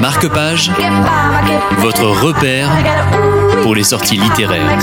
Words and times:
Marque-page, 0.00 0.70
votre 1.78 2.04
repère 2.04 2.68
pour 3.62 3.74
les 3.74 3.84
sorties 3.84 4.16
littéraires. 4.16 4.80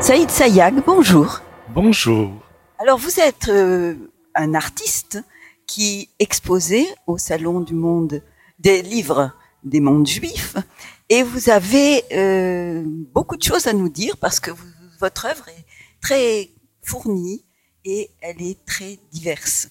Saïd 0.00 0.30
Sayag, 0.30 0.82
bonjour. 0.86 1.40
Bonjour. 1.74 2.30
Alors 2.78 2.98
vous 2.98 3.20
êtes 3.20 3.48
euh, 3.48 3.94
un 4.34 4.54
artiste 4.54 5.22
qui 5.66 6.08
exposait 6.18 6.86
au 7.06 7.18
Salon 7.18 7.60
du 7.60 7.74
Monde 7.74 8.22
des 8.58 8.82
livres 8.82 9.32
des 9.64 9.80
mondes 9.80 10.06
juifs 10.06 10.56
et 11.08 11.22
vous 11.22 11.50
avez 11.50 12.04
euh, 12.12 12.82
beaucoup 12.86 13.36
de 13.36 13.42
choses 13.42 13.66
à 13.66 13.72
nous 13.72 13.88
dire 13.88 14.16
parce 14.16 14.40
que 14.40 14.50
vous- 14.50 14.64
votre 15.00 15.26
œuvre 15.26 15.48
est 15.48 15.64
très 16.00 16.50
fournie 16.82 17.44
et 17.84 18.10
elle 18.22 18.40
est 18.40 18.64
très 18.64 18.98
diverse. 19.12 19.68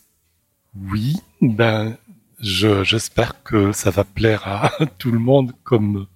Oui, 0.92 1.16
ben, 1.42 1.98
je, 2.40 2.84
j'espère 2.84 3.44
que 3.44 3.72
ça 3.72 3.90
va 3.90 4.04
plaire 4.04 4.48
à 4.48 4.72
tout 4.98 5.12
le 5.12 5.20
monde 5.20 5.54
comme 5.64 6.08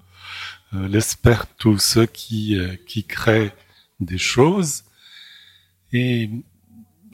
euh, 0.74 0.88
l'espèrent 0.88 1.48
tous 1.58 1.78
ceux 1.80 2.06
qui, 2.06 2.58
euh, 2.58 2.76
qui 2.88 3.04
créent 3.04 3.54
des 4.00 4.18
choses. 4.18 4.84
Et 5.92 6.30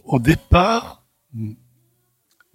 au 0.04 0.20
départ, 0.20 1.04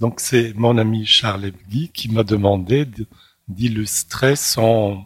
donc 0.00 0.20
c'est 0.20 0.54
mon 0.54 0.78
ami 0.78 1.06
Charles 1.06 1.46
Ebgui 1.46 1.90
qui 1.92 2.08
m'a 2.10 2.22
demandé 2.24 2.84
de- 2.84 3.06
d'illustrer 3.48 4.36
son, 4.36 5.04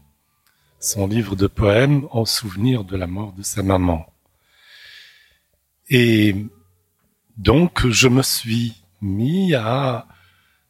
son 0.80 1.06
livre 1.06 1.36
de 1.36 1.46
poèmes 1.46 2.06
en 2.10 2.24
souvenir 2.24 2.84
de 2.84 2.96
la 2.96 3.06
mort 3.06 3.32
de 3.32 3.42
sa 3.42 3.62
maman. 3.62 4.06
Et 5.88 6.34
donc, 7.36 7.86
je 7.88 8.08
me 8.08 8.22
suis 8.22 8.74
mis 9.00 9.54
à 9.54 10.06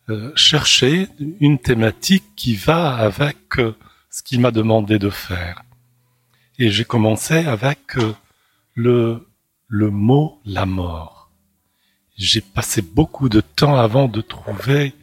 euh, 0.08 0.30
chercher 0.36 1.08
une 1.40 1.58
thématique 1.58 2.22
qui 2.36 2.54
va 2.54 2.94
avec 2.94 3.58
euh, 3.58 3.74
ce 4.08 4.22
qu'il 4.22 4.40
m'a 4.40 4.52
demandé 4.52 5.00
de 5.00 5.10
faire. 5.10 5.64
Et 6.60 6.70
j'ai 6.70 6.84
commencé 6.84 7.34
avec 7.34 7.98
euh, 7.98 8.14
le, 8.74 9.26
le 9.66 9.90
mot 9.90 10.40
la 10.44 10.64
mort. 10.64 11.32
J'ai 12.16 12.40
passé 12.40 12.82
beaucoup 12.82 13.28
de 13.28 13.40
temps 13.40 13.74
avant 13.74 14.06
de 14.06 14.20
trouver 14.20 14.94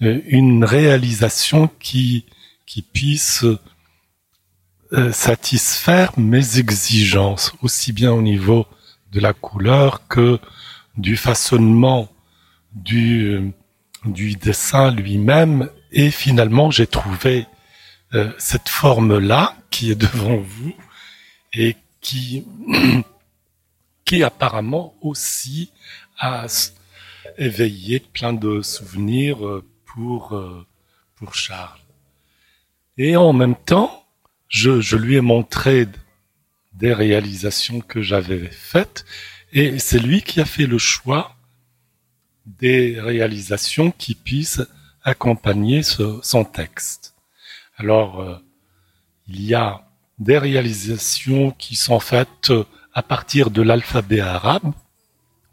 une 0.00 0.64
réalisation 0.64 1.68
qui, 1.80 2.24
qui 2.66 2.82
puisse 2.82 3.44
satisfaire 5.12 6.12
mes 6.18 6.58
exigences, 6.58 7.52
aussi 7.62 7.92
bien 7.92 8.12
au 8.12 8.22
niveau 8.22 8.66
de 9.12 9.20
la 9.20 9.34
couleur 9.34 10.06
que 10.06 10.38
du 10.96 11.16
façonnement 11.16 12.08
du, 12.74 13.52
du 14.06 14.34
dessin 14.34 14.90
lui-même. 14.90 15.70
Et 15.92 16.10
finalement, 16.10 16.70
j'ai 16.70 16.86
trouvé 16.86 17.46
euh, 18.14 18.32
cette 18.38 18.68
forme-là 18.68 19.56
qui 19.70 19.90
est 19.90 19.96
devant 19.96 20.36
vous 20.36 20.74
et 21.52 21.76
qui, 22.00 22.44
qui 24.04 24.22
apparemment 24.22 24.94
aussi 25.00 25.70
a 26.18 26.46
éveillé 27.38 28.00
plein 28.00 28.32
de 28.32 28.62
souvenirs 28.62 29.44
euh, 29.46 29.64
pour, 29.84 30.34
euh, 30.34 30.66
pour 31.16 31.34
Charles. 31.34 31.80
Et 32.98 33.16
en 33.16 33.32
même 33.32 33.56
temps, 33.56 34.06
je, 34.48 34.80
je 34.80 34.96
lui 34.96 35.16
ai 35.16 35.20
montré 35.20 35.86
des 36.74 36.92
réalisations 36.92 37.80
que 37.80 38.02
j'avais 38.02 38.48
faites 38.50 39.04
et 39.52 39.78
c'est 39.78 39.98
lui 39.98 40.22
qui 40.22 40.40
a 40.40 40.44
fait 40.44 40.66
le 40.66 40.78
choix 40.78 41.35
des 42.46 43.00
réalisations 43.00 43.90
qui 43.90 44.14
puissent 44.14 44.62
accompagner 45.02 45.82
son 45.82 46.44
texte. 46.44 47.14
Alors, 47.76 48.20
euh, 48.20 48.36
il 49.28 49.42
y 49.42 49.54
a 49.54 49.86
des 50.18 50.38
réalisations 50.38 51.50
qui 51.50 51.76
sont 51.76 52.00
faites 52.00 52.50
euh, 52.50 52.64
à 52.94 53.02
partir 53.02 53.50
de 53.50 53.62
l'alphabet 53.62 54.20
arabe, 54.20 54.72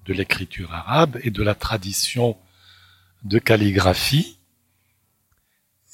de 0.06 0.14
l'écriture 0.14 0.74
arabe 0.74 1.20
et 1.24 1.32
de 1.32 1.44
la 1.44 1.56
tradition 1.56 2.38
de 3.24 3.40
calligraphie, 3.40 4.38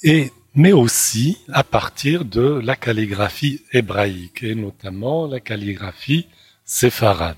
et, 0.02 0.32
mais 0.54 0.72
aussi 0.72 1.38
à 1.52 1.64
partir 1.64 2.24
de 2.24 2.60
la 2.64 2.76
calligraphie 2.76 3.62
hébraïque, 3.72 4.42
et 4.42 4.54
notamment 4.54 5.26
la 5.26 5.40
calligraphie 5.40 6.26
séfarade. 6.64 7.36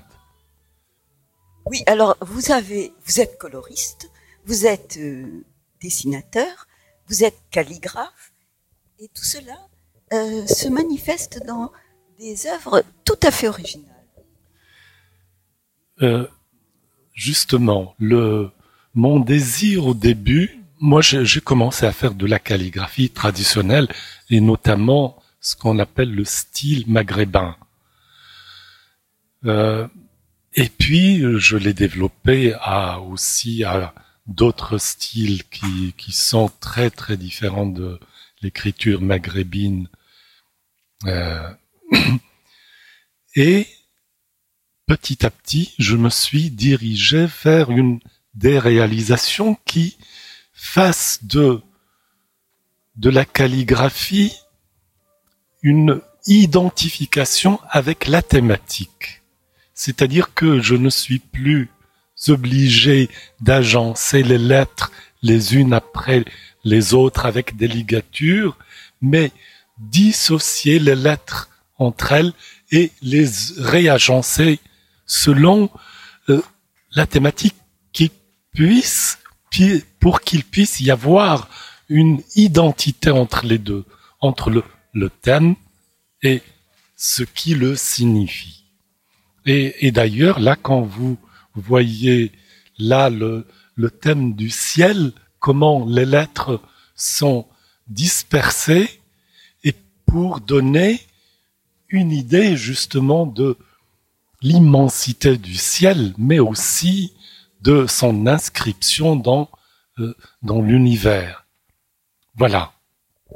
Oui, 1.65 1.83
alors 1.85 2.17
vous 2.21 2.51
êtes 2.51 3.37
coloriste, 3.37 4.11
vous 4.45 4.65
êtes 4.65 4.97
euh, 4.97 5.45
dessinateur, 5.81 6.67
vous 7.07 7.23
êtes 7.23 7.37
calligraphe, 7.51 8.33
et 8.99 9.07
tout 9.07 9.23
cela 9.23 9.57
euh, 10.11 10.45
se 10.45 10.67
manifeste 10.67 11.41
dans 11.47 11.71
des 12.19 12.47
œuvres 12.47 12.83
tout 13.05 13.19
à 13.23 13.31
fait 13.31 13.47
originales. 13.47 13.89
Euh, 16.01 16.27
justement, 17.13 17.95
mon 18.93 19.19
désir 19.21 19.87
au 19.87 19.93
début, 19.93 20.59
moi 20.79 21.01
j'ai 21.01 21.41
commencé 21.41 21.85
à 21.85 21.93
faire 21.93 22.13
de 22.13 22.25
la 22.25 22.39
calligraphie 22.39 23.09
traditionnelle 23.09 23.87
et 24.29 24.41
notamment 24.41 25.17
ce 25.39 25.55
qu'on 25.55 25.79
appelle 25.79 26.13
le 26.13 26.25
style 26.25 26.83
maghrébin. 26.87 27.55
Et 30.55 30.69
puis 30.69 31.23
je 31.39 31.57
l'ai 31.57 31.73
développé 31.73 32.53
à 32.61 32.99
aussi 32.99 33.63
à 33.63 33.93
d'autres 34.27 34.77
styles 34.77 35.43
qui, 35.45 35.93
qui 35.97 36.11
sont 36.11 36.51
très 36.59 36.89
très 36.89 37.17
différents 37.17 37.65
de 37.65 37.99
l'écriture 38.41 39.01
maghrébine. 39.01 39.89
Euh, 41.05 41.49
et 43.35 43.67
petit 44.85 45.25
à 45.25 45.29
petit, 45.29 45.73
je 45.79 45.95
me 45.95 46.09
suis 46.09 46.49
dirigé 46.51 47.27
vers 47.43 47.71
une 47.71 47.99
des 48.33 48.59
réalisations 48.59 49.57
qui 49.65 49.97
fassent 50.53 51.23
de 51.23 51.61
de 52.95 53.09
la 53.09 53.25
calligraphie 53.25 54.33
une 55.63 56.01
identification 56.27 57.59
avec 57.69 58.05
la 58.05 58.21
thématique. 58.21 59.22
C'est-à-dire 59.73 60.33
que 60.33 60.61
je 60.61 60.75
ne 60.75 60.89
suis 60.89 61.19
plus 61.19 61.69
obligé 62.27 63.09
d'agencer 63.41 64.23
les 64.23 64.37
lettres 64.37 64.91
les 65.23 65.55
unes 65.55 65.73
après 65.73 66.25
les 66.63 66.93
autres 66.93 67.25
avec 67.25 67.55
des 67.55 67.67
ligatures, 67.67 68.57
mais 69.01 69.31
dissocier 69.79 70.79
les 70.79 70.95
lettres 70.95 71.49
entre 71.77 72.11
elles 72.11 72.33
et 72.71 72.91
les 73.01 73.25
réagencer 73.57 74.59
selon 75.05 75.69
euh, 76.29 76.41
la 76.95 77.07
thématique 77.07 77.55
qui 77.91 78.11
puisse, 78.53 79.17
pour 79.99 80.21
qu'il 80.21 80.43
puisse 80.43 80.79
y 80.79 80.91
avoir 80.91 81.49
une 81.89 82.21
identité 82.35 83.11
entre 83.11 83.45
les 83.45 83.57
deux, 83.57 83.85
entre 84.19 84.63
le 84.93 85.09
thème 85.09 85.55
et 86.21 86.41
ce 86.95 87.23
qui 87.23 87.53
le 87.53 87.75
signifie. 87.75 88.62
Et, 89.45 89.87
et 89.87 89.91
d'ailleurs, 89.91 90.39
là, 90.39 90.55
quand 90.55 90.81
vous 90.81 91.17
voyez 91.55 92.31
là 92.77 93.09
le, 93.09 93.45
le 93.75 93.89
thème 93.89 94.33
du 94.33 94.49
ciel, 94.49 95.11
comment 95.39 95.85
les 95.85 96.05
lettres 96.05 96.61
sont 96.95 97.45
dispersées, 97.87 98.89
et 99.63 99.73
pour 100.05 100.39
donner 100.39 101.01
une 101.89 102.11
idée 102.11 102.55
justement 102.55 103.25
de 103.25 103.57
l'immensité 104.41 105.37
du 105.37 105.55
ciel, 105.55 106.13
mais 106.17 106.39
aussi 106.39 107.13
de 107.61 107.85
son 107.87 108.27
inscription 108.27 109.15
dans, 109.15 109.49
euh, 109.99 110.15
dans 110.41 110.61
l'univers. 110.61 111.45
Voilà. 112.35 112.73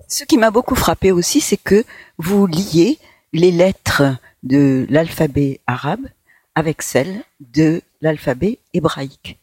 Ce 0.08 0.24
qui 0.24 0.38
m'a 0.38 0.52
beaucoup 0.52 0.76
frappé 0.76 1.12
aussi, 1.12 1.42
c'est 1.42 1.58
que 1.58 1.84
vous 2.18 2.46
liez 2.46 3.00
les 3.34 3.52
lettres 3.52 4.04
de 4.44 4.86
l'alphabet 4.90 5.62
arabe 5.68 6.08
avec 6.56 6.82
celles 6.82 7.24
de 7.40 7.82
l'alphabet 8.02 8.60
hébraïque. 8.74 9.38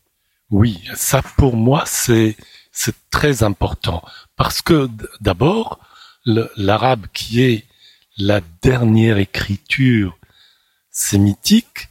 Oui, 0.50 0.82
ça 0.94 1.22
pour 1.22 1.56
moi 1.56 1.84
c'est 1.86 2.36
très 3.10 3.42
important 3.42 4.04
parce 4.36 4.62
que 4.62 4.88
d'abord 5.20 5.80
l'arabe 6.26 7.06
qui 7.12 7.42
est 7.42 7.64
la 8.16 8.40
dernière 8.62 9.18
écriture 9.18 10.16
sémitique 10.90 11.88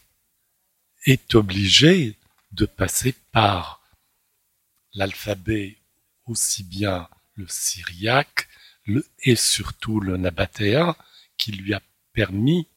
est 1.05 1.35
obligé 1.35 2.17
de 2.51 2.65
passer 2.65 3.13
par 3.31 3.81
l'alphabet 4.93 5.77
aussi 6.25 6.63
bien 6.63 7.09
le 7.35 7.47
syriaque 7.47 8.47
et 9.23 9.35
surtout 9.35 9.99
le 9.99 10.17
nabatéen 10.17 10.95
qui 11.37 11.51
lui 11.51 11.73
a 11.73 11.81
permis 12.13 12.67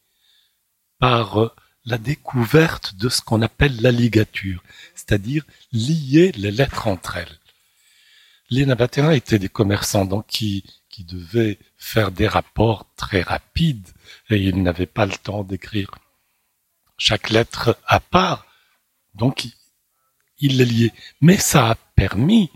par 0.99 1.41
euh, 1.41 1.55
la 1.85 1.99
découverte 1.99 2.97
de 2.97 3.09
ce 3.09 3.21
qu'on 3.21 3.43
appelle 3.43 3.81
la 3.81 3.93
ligature, 3.93 4.63
c'est-à-dire 4.95 5.45
lier 5.73 6.33
les 6.33 6.51
lettres 6.51 6.89
entre 6.89 7.17
elles. 7.17 7.39
les 8.51 8.67
Nabatéens 8.67 9.13
étaient 9.13 9.39
des 9.39 9.49
commerçants, 9.49 10.05
donc 10.05 10.27
qui, 10.27 10.65
devaient 10.99 11.59
faire 11.77 12.11
des 12.11 12.27
rapports 12.27 12.87
très 12.97 13.21
rapides, 13.21 13.91
et 14.31 14.39
ils 14.39 14.63
n'avaient 14.63 14.87
pas 14.87 15.05
le 15.05 15.13
temps 15.13 15.45
d'écrire 15.45 15.91
chaque 16.97 17.29
lettre 17.29 17.79
à 17.87 18.01
part. 18.01 18.47
Donc, 19.15 19.47
il 20.39 20.57
les 20.57 20.65
liait. 20.65 20.93
Mais 21.21 21.37
ça 21.37 21.71
a 21.73 21.75
permis 21.75 22.51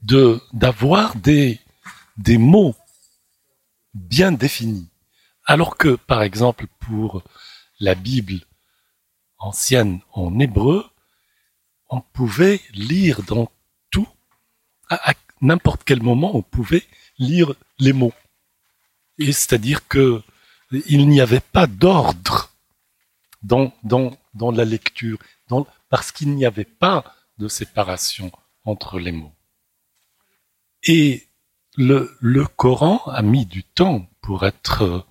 de, 0.00 0.40
d'avoir 0.54 1.16
des, 1.16 1.60
des 2.16 2.38
mots 2.38 2.74
bien 3.92 4.32
définis. 4.32 4.88
Alors 5.50 5.76
que, 5.76 5.96
par 5.96 6.22
exemple, 6.22 6.68
pour 6.78 7.24
la 7.80 7.96
Bible 7.96 8.38
ancienne 9.36 9.98
en 10.12 10.38
hébreu, 10.38 10.88
on 11.88 12.00
pouvait 12.00 12.60
lire 12.72 13.24
dans 13.24 13.50
tout, 13.90 14.06
à, 14.88 15.12
n'importe 15.40 15.82
quel 15.84 16.02
moment, 16.02 16.36
on 16.36 16.42
pouvait 16.42 16.84
lire 17.18 17.52
les 17.80 17.92
mots. 17.92 18.12
Et 19.18 19.32
c'est-à-dire 19.32 19.88
que 19.88 20.22
il 20.86 21.08
n'y 21.08 21.20
avait 21.20 21.40
pas 21.40 21.66
d'ordre 21.66 22.52
dans, 23.42 23.72
la 24.52 24.64
lecture, 24.64 25.18
parce 25.88 26.12
qu'il 26.12 26.32
n'y 26.36 26.46
avait 26.46 26.72
pas 26.84 27.12
de 27.38 27.48
séparation 27.48 28.30
entre 28.62 29.00
les 29.00 29.10
mots. 29.10 29.34
Et 30.84 31.26
le 31.74 32.44
Coran 32.44 33.02
a 33.06 33.22
mis 33.22 33.46
du 33.46 33.64
temps 33.64 34.06
pour 34.20 34.46
être 34.46 35.08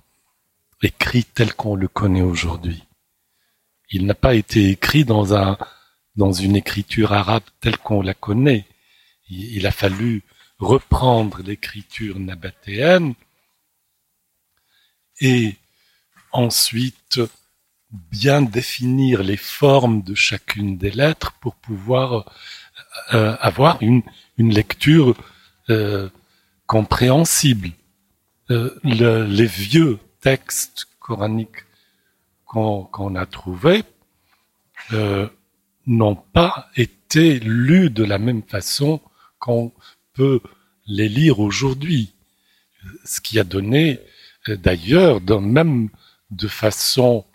écrit 0.81 1.23
tel 1.23 1.53
qu'on 1.53 1.75
le 1.75 1.87
connaît 1.87 2.21
aujourd'hui. 2.21 2.83
Il 3.91 4.05
n'a 4.05 4.13
pas 4.13 4.35
été 4.35 4.69
écrit 4.69 5.03
dans 5.03 5.33
un, 5.33 5.57
dans 6.15 6.31
une 6.31 6.55
écriture 6.55 7.13
arabe 7.13 7.43
telle 7.59 7.77
qu'on 7.77 8.01
la 8.01 8.13
connaît. 8.13 8.65
Il, 9.29 9.65
a 9.67 9.71
fallu 9.71 10.23
reprendre 10.57 11.41
l'écriture 11.43 12.19
nabatéenne 12.19 13.13
et 15.21 15.55
ensuite 16.31 17.19
bien 17.91 18.41
définir 18.41 19.23
les 19.23 19.37
formes 19.37 20.01
de 20.03 20.15
chacune 20.15 20.77
des 20.77 20.91
lettres 20.91 21.33
pour 21.41 21.55
pouvoir 21.55 22.31
euh, 23.13 23.35
avoir 23.39 23.81
une, 23.81 24.03
une 24.37 24.53
lecture 24.53 25.15
euh, 25.69 26.09
compréhensible. 26.67 27.71
Euh, 28.51 28.79
le, 28.83 29.25
les 29.25 29.45
vieux 29.45 29.99
textes 30.21 30.87
coraniques 30.99 31.65
qu'on 32.45 33.15
a 33.15 33.25
trouvés 33.25 33.83
euh, 34.93 35.27
n'ont 35.85 36.15
pas 36.15 36.69
été 36.75 37.39
lus 37.39 37.89
de 37.89 38.03
la 38.03 38.17
même 38.17 38.43
façon 38.43 39.01
qu'on 39.39 39.71
peut 40.13 40.41
les 40.87 41.09
lire 41.09 41.39
aujourd'hui. 41.39 42.13
Ce 43.05 43.21
qui 43.21 43.39
a 43.39 43.43
donné, 43.43 43.99
euh, 44.47 44.57
d'ailleurs, 44.57 45.21
même 45.41 45.89
de 46.31 46.47
façon 46.47 47.25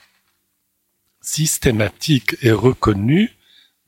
systématique 1.20 2.36
et 2.42 2.52
reconnue, 2.52 3.36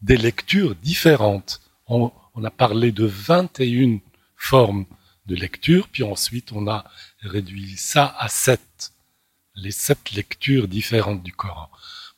des 0.02 0.16
lectures 0.16 0.74
différentes. 0.76 1.60
On, 1.86 2.12
on 2.34 2.44
a 2.44 2.50
parlé 2.50 2.92
de 2.92 3.04
21 3.04 3.98
formes 4.36 4.86
de 5.26 5.34
lecture, 5.34 5.88
puis 5.88 6.02
ensuite 6.02 6.52
on 6.52 6.68
a 6.68 6.84
réduit 7.20 7.76
ça 7.76 8.14
à 8.18 8.28
sept, 8.28 8.92
les 9.54 9.70
sept 9.70 10.12
lectures 10.12 10.68
différentes 10.68 11.22
du 11.22 11.32
Coran. 11.32 11.68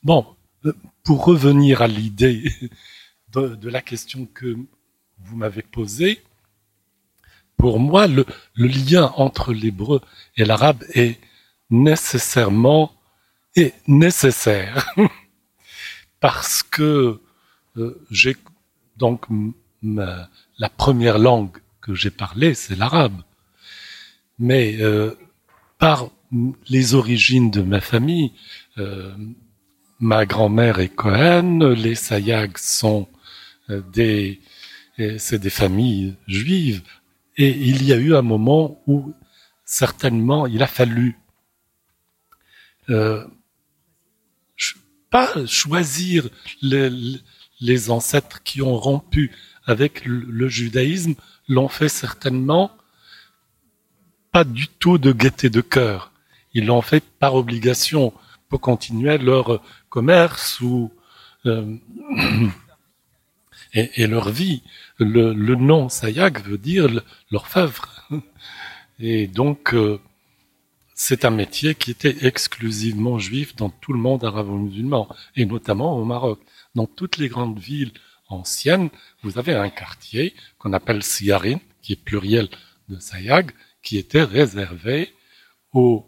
Bon, 0.03 0.27
euh, 0.65 0.75
pour 1.05 1.25
revenir 1.25 1.83
à 1.83 1.89
l'idée 1.89 2.53
de, 3.33 3.69
la 3.69 3.83
question 3.83 4.27
que 4.27 4.57
vous 5.19 5.37
m'avez 5.37 5.63
posée, 5.63 6.23
pour 7.57 7.81
moi, 7.81 8.07
le, 8.07 8.25
lien 8.55 9.13
entre 9.17 9.53
l'hébreu 9.53 10.01
et 10.37 10.45
l'arabe 10.45 10.85
est 10.95 11.19
nécessairement 11.71 12.93
et 13.57 13.75
nécessaire 13.87 14.95
parce 16.21 16.63
que 16.63 17.21
euh, 17.77 18.07
j'ai 18.11 18.37
donc 18.97 19.27
la 19.83 20.69
première 20.69 21.19
langue 21.19 21.59
que 21.89 21.95
j'ai 21.95 22.11
parlé, 22.11 22.53
c'est 22.53 22.77
l'arabe. 22.77 23.23
Mais 24.39 24.77
euh, 24.81 25.15
par 25.79 26.11
les 26.69 26.95
origines 26.95 27.51
de 27.51 27.63
ma 27.63 27.81
famille, 27.81 28.33
euh, 28.77 29.15
ma 29.99 30.27
grand-mère 30.27 30.81
est 30.81 30.91
Cohen, 30.91 31.61
les 31.75 31.95
Sayags 31.95 32.59
sont 32.59 33.09
euh, 33.71 33.81
des, 33.93 34.41
c'est 35.19 35.39
des 35.39 35.51
familles 35.51 36.17
juives, 36.27 36.83
et 37.39 37.49
il 37.49 37.85
y 37.85 37.93
a 37.93 37.97
eu 37.97 38.15
un 38.15 38.23
moment 38.23 38.83
où 38.87 39.15
certainement 39.65 40.47
il 40.47 40.63
a 40.63 40.67
fallu 40.67 41.17
euh, 42.91 43.25
pas 45.11 45.47
choisir 45.47 46.29
les, 46.61 46.91
les, 47.61 47.91
ancêtres 47.91 48.43
qui 48.43 48.61
ont 48.61 48.77
rompu 48.77 49.31
avec 49.65 50.05
le 50.05 50.49
judaïsme, 50.49 51.15
l'ont 51.49 51.69
fait 51.69 51.89
certainement 51.89 52.71
pas 54.33 54.45
du 54.45 54.69
tout 54.69 54.99
de 54.99 55.13
gaieté 55.13 55.51
de 55.51 55.61
cœur. 55.61 56.13
Ils 56.55 56.67
l'ont 56.67 56.83
fait 56.83 57.03
par 57.19 57.35
obligation 57.35 58.13
pour 58.49 58.61
continuer 58.61 59.19
leur 59.19 59.63
commerce 59.89 60.61
ou 60.61 60.91
euh, 61.47 61.77
et, 63.75 64.07
leur 64.07 64.31
vie. 64.31 64.63
Le, 64.99 65.33
nom 65.55 65.89
Sayak 65.89 66.43
veut 66.45 66.59
dire 66.59 66.89
l'orfèvre. 67.31 68.07
Et 69.01 69.29
donc, 69.29 69.75
euh, 69.75 70.01
c'est 70.95 71.25
un 71.25 71.31
métier 71.31 71.77
qui 71.77 71.93
était 71.93 72.27
exclusivement 72.27 73.19
juif 73.19 73.55
dans 73.55 73.71
tout 73.71 73.93
le 73.93 74.01
monde 74.01 74.25
arabo-musulman, 74.25 75.09
et 75.37 75.47
notamment 75.47 75.97
au 75.97 76.05
Maroc. 76.05 76.41
Dans 76.75 76.87
toutes 76.87 77.19
les 77.19 77.29
grandes 77.29 77.61
villes 77.61 77.93
anciennes, 78.29 78.91
vous 79.23 79.39
avez 79.39 79.55
un 79.55 79.71
quartier 79.71 80.35
qu'on 80.59 80.73
appelle 80.73 81.03
Siarin, 81.03 81.59
qui 81.83 81.93
est 81.93 82.03
pluriel 82.03 82.49
de 82.89 82.99
Sayag, 82.99 83.53
qui 83.83 83.99
était 83.99 84.23
réservé 84.23 85.15
aux 85.73 86.07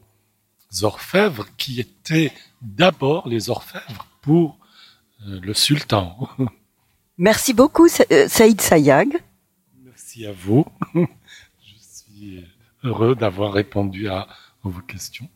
orfèvres 0.83 1.47
qui 1.57 1.81
étaient 1.81 2.33
d'abord 2.63 3.29
les 3.29 3.51
orfèvres 3.51 4.07
pour 4.23 4.59
euh, 5.27 5.41
le 5.43 5.55
sultan. 5.55 6.29
Merci 7.19 7.53
beaucoup, 7.53 7.87
euh, 7.87 8.29
Saïd 8.29 8.61
Sayag. 8.61 9.23
Merci 9.85 10.27
à 10.27 10.33
vous. 10.33 10.65
Je 10.95 11.75
suis 11.81 12.45
heureux 12.83 13.15
d'avoir 13.15 13.53
répondu 13.53 14.09
à 14.09 14.27
vos 14.63 14.81
questions. 14.81 15.29